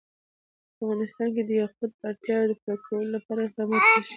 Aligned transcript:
په 0.75 0.79
افغانستان 0.85 1.27
کې 1.35 1.41
د 1.45 1.51
یاقوت 1.61 1.91
د 1.97 2.01
اړتیاوو 2.09 2.59
پوره 2.61 2.77
کولو 2.85 3.09
لپاره 3.15 3.39
اقدامات 3.41 3.81
کېږي. 3.91 4.09